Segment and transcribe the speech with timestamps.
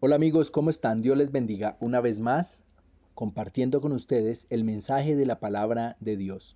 [0.00, 1.02] Hola amigos, ¿cómo están?
[1.02, 2.62] Dios les bendiga una vez más,
[3.16, 6.54] compartiendo con ustedes el mensaje de la palabra de Dios.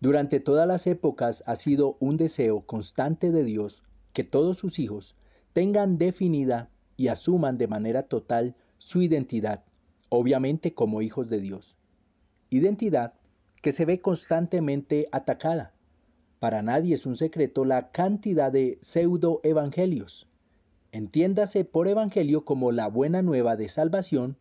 [0.00, 5.14] Durante todas las épocas ha sido un deseo constante de Dios que todos sus hijos
[5.52, 9.62] tengan definida y asuman de manera total su identidad,
[10.08, 11.76] obviamente como hijos de Dios.
[12.50, 13.14] Identidad
[13.62, 15.72] que se ve constantemente atacada.
[16.40, 20.26] Para nadie es un secreto la cantidad de pseudo-evangelios
[20.94, 24.36] Entiéndase por evangelio como la buena nueva de salvación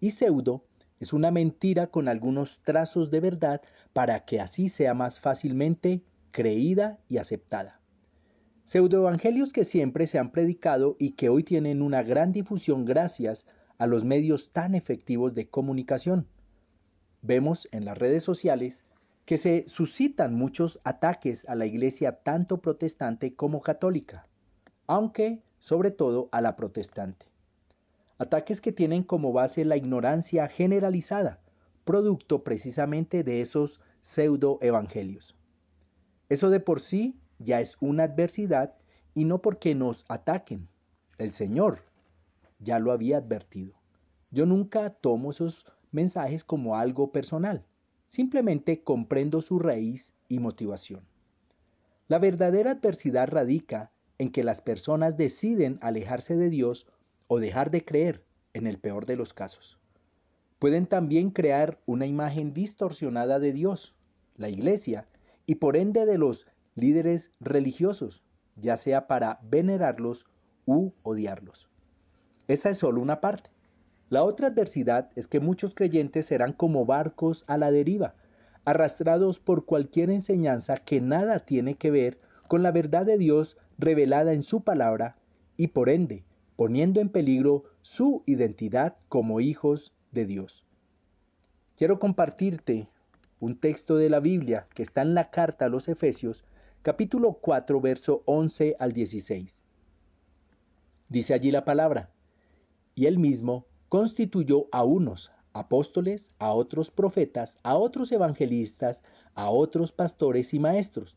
[0.00, 0.62] y pseudo
[1.00, 3.62] es una mentira con algunos trazos de verdad
[3.94, 7.80] para que así sea más fácilmente creída y aceptada.
[8.64, 13.46] Pseudoevangelios que siempre se han predicado y que hoy tienen una gran difusión gracias
[13.78, 16.28] a los medios tan efectivos de comunicación.
[17.22, 18.84] Vemos en las redes sociales
[19.24, 24.28] que se suscitan muchos ataques a la iglesia tanto protestante como católica,
[24.86, 27.24] aunque sobre todo a la protestante.
[28.18, 31.40] Ataques que tienen como base la ignorancia generalizada,
[31.86, 35.34] producto precisamente de esos pseudo-evangelios.
[36.28, 38.74] Eso de por sí ya es una adversidad
[39.14, 40.68] y no porque nos ataquen.
[41.16, 41.78] El Señor
[42.58, 43.72] ya lo había advertido.
[44.30, 47.64] Yo nunca tomo esos mensajes como algo personal,
[48.04, 51.06] simplemente comprendo su raíz y motivación.
[52.06, 56.86] La verdadera adversidad radica en que las personas deciden alejarse de Dios
[57.26, 58.22] o dejar de creer,
[58.54, 59.78] en el peor de los casos.
[60.58, 63.94] Pueden también crear una imagen distorsionada de Dios,
[64.36, 65.06] la Iglesia,
[65.44, 68.22] y por ende de los líderes religiosos,
[68.56, 70.26] ya sea para venerarlos
[70.64, 71.68] u odiarlos.
[72.48, 73.50] Esa es solo una parte.
[74.08, 78.14] La otra adversidad es que muchos creyentes serán como barcos a la deriva,
[78.64, 84.32] arrastrados por cualquier enseñanza que nada tiene que ver con la verdad de Dios revelada
[84.32, 85.16] en su palabra
[85.56, 86.24] y por ende
[86.56, 90.64] poniendo en peligro su identidad como hijos de Dios.
[91.76, 92.88] Quiero compartirte
[93.40, 96.44] un texto de la Biblia que está en la carta a los Efesios,
[96.82, 99.64] capítulo 4, verso 11 al 16.
[101.08, 102.10] Dice allí la palabra,
[102.94, 109.02] y él mismo constituyó a unos apóstoles, a otros profetas, a otros evangelistas,
[109.34, 111.16] a otros pastores y maestros,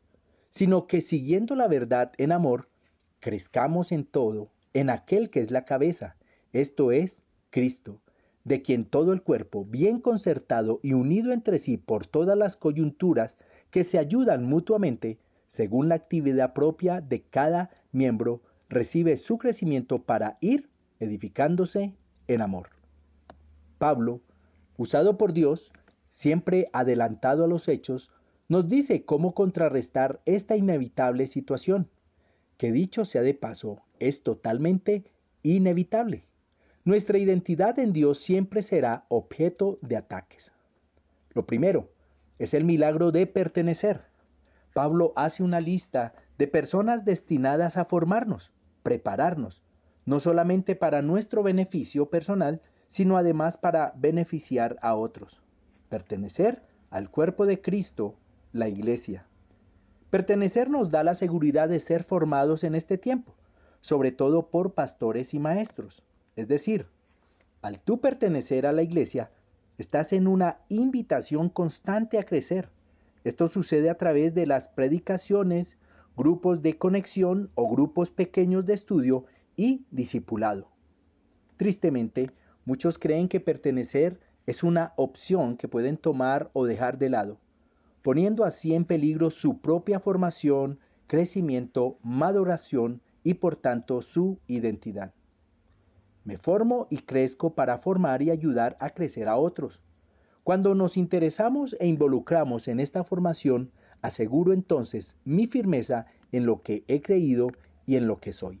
[0.51, 2.67] sino que siguiendo la verdad en amor,
[3.21, 6.17] crezcamos en todo en aquel que es la cabeza,
[6.53, 8.01] esto es Cristo,
[8.43, 13.37] de quien todo el cuerpo, bien concertado y unido entre sí por todas las coyunturas
[13.69, 15.17] que se ayudan mutuamente,
[15.47, 20.69] según la actividad propia de cada miembro, recibe su crecimiento para ir
[20.99, 21.95] edificándose
[22.27, 22.69] en amor.
[23.77, 24.21] Pablo,
[24.77, 25.71] usado por Dios,
[26.09, 28.11] siempre adelantado a los hechos,
[28.51, 31.89] nos dice cómo contrarrestar esta inevitable situación,
[32.57, 35.05] que dicho sea de paso, es totalmente
[35.41, 36.25] inevitable.
[36.83, 40.51] Nuestra identidad en Dios siempre será objeto de ataques.
[41.29, 41.93] Lo primero
[42.39, 44.01] es el milagro de pertenecer.
[44.73, 48.51] Pablo hace una lista de personas destinadas a formarnos,
[48.83, 49.63] prepararnos,
[50.05, 55.41] no solamente para nuestro beneficio personal, sino además para beneficiar a otros.
[55.87, 58.17] Pertenecer al cuerpo de Cristo
[58.53, 59.25] la iglesia.
[60.09, 63.33] Pertenecer nos da la seguridad de ser formados en este tiempo,
[63.79, 66.03] sobre todo por pastores y maestros.
[66.35, 66.87] Es decir,
[67.61, 69.31] al tú pertenecer a la iglesia,
[69.77, 72.69] estás en una invitación constante a crecer.
[73.23, 75.77] Esto sucede a través de las predicaciones,
[76.17, 79.25] grupos de conexión o grupos pequeños de estudio
[79.55, 80.67] y discipulado.
[81.55, 82.31] Tristemente,
[82.65, 87.37] muchos creen que pertenecer es una opción que pueden tomar o dejar de lado
[88.01, 95.13] poniendo así en peligro su propia formación, crecimiento, maduración y por tanto su identidad.
[96.23, 99.81] Me formo y crezco para formar y ayudar a crecer a otros.
[100.43, 103.71] Cuando nos interesamos e involucramos en esta formación,
[104.01, 107.49] aseguro entonces mi firmeza en lo que he creído
[107.85, 108.59] y en lo que soy.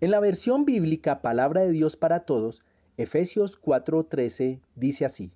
[0.00, 2.62] En la versión bíblica Palabra de Dios para Todos,
[2.96, 5.32] Efesios 4:13 dice así,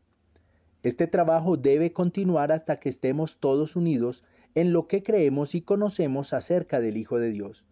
[0.84, 4.22] este trabajo debe continuar hasta que estemos todos unidos
[4.54, 7.64] en lo que creemos y conocemos acerca del Hijo de Dios.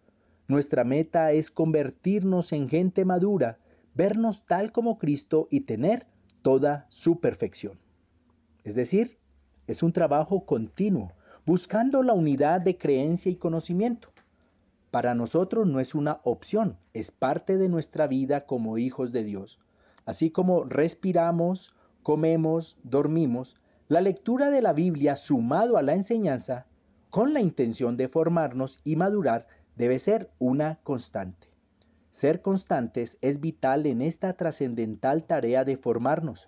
[0.47, 3.59] Nuestra meta es convertirnos en gente madura,
[3.93, 6.07] vernos tal como Cristo y tener
[6.41, 7.77] toda su perfección.
[8.63, 9.19] Es decir,
[9.67, 11.11] es un trabajo continuo,
[11.45, 14.09] buscando la unidad de creencia y conocimiento.
[14.89, 19.59] Para nosotros no es una opción, es parte de nuestra vida como hijos de Dios.
[20.03, 23.55] Así como respiramos, comemos, dormimos,
[23.87, 26.67] la lectura de la Biblia sumado a la enseñanza,
[27.09, 31.47] con la intención de formarnos y madurar, debe ser una constante.
[32.11, 36.47] Ser constantes es vital en esta trascendental tarea de formarnos.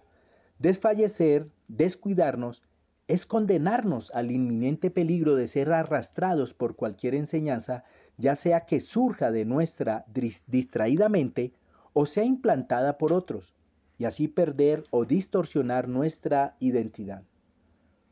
[0.60, 2.62] Desfallecer, descuidarnos,
[3.08, 7.84] es condenarnos al inminente peligro de ser arrastrados por cualquier enseñanza,
[8.18, 10.06] ya sea que surja de nuestra
[10.48, 11.54] distraídamente
[11.94, 13.54] o sea implantada por otros,
[13.98, 17.24] y así perder o distorsionar nuestra identidad.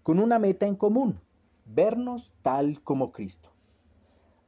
[0.04, 1.20] Con una meta en común,
[1.66, 3.50] vernos tal como Cristo.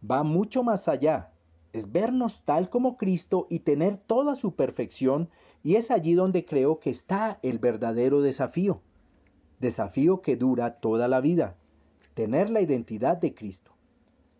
[0.10, 1.32] Va mucho más allá
[1.76, 5.30] es vernos tal como Cristo y tener toda su perfección,
[5.62, 8.80] y es allí donde creo que está el verdadero desafío.
[9.60, 11.58] Desafío que dura toda la vida,
[12.14, 13.74] tener la identidad de Cristo.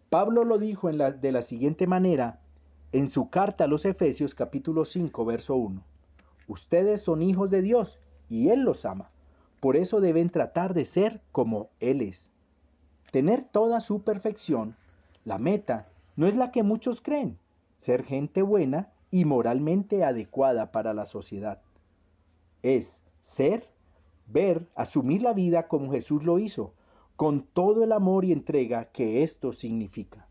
[0.10, 2.40] Pablo lo dijo en la, de la siguiente manera
[2.94, 5.84] en su carta a los Efesios capítulo 5 verso 1.
[6.48, 8.00] Ustedes son hijos de Dios
[8.30, 9.10] y Él los ama.
[9.60, 12.32] Por eso deben tratar de ser como Él es.
[13.12, 14.76] Tener toda su perfección,
[15.24, 17.38] la meta no es la que muchos creen,
[17.76, 21.62] ser gente buena y moralmente adecuada para la sociedad.
[22.62, 23.70] Es ser,
[24.28, 26.74] ver, asumir la vida como Jesús lo hizo,
[27.16, 30.28] con todo el amor y entrega que esto significa.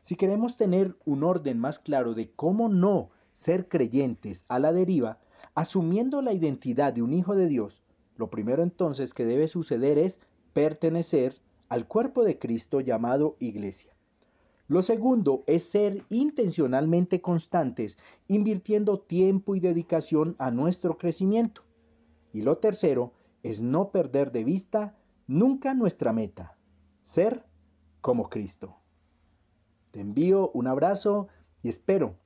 [0.00, 5.18] Si queremos tener un orden más claro de cómo no ser creyentes a la deriva,
[5.56, 7.80] asumiendo la identidad de un hijo de Dios,
[8.16, 10.20] lo primero entonces que debe suceder es
[10.52, 11.34] pertenecer
[11.68, 13.96] al cuerpo de Cristo llamado iglesia.
[14.68, 17.98] Lo segundo es ser intencionalmente constantes,
[18.28, 21.62] invirtiendo tiempo y dedicación a nuestro crecimiento.
[22.32, 23.12] Y lo tercero
[23.42, 24.94] es no perder de vista
[25.26, 26.58] nunca nuestra meta,
[27.00, 27.46] ser
[28.02, 28.76] como Cristo.
[29.90, 31.28] Te envío un abrazo
[31.62, 32.16] y espero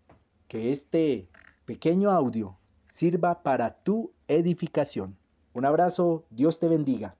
[0.49, 1.29] que este
[1.65, 2.60] pequeño audio
[3.01, 5.17] sirva para tu edificación.
[5.55, 7.17] Un abrazo, Dios te bendiga.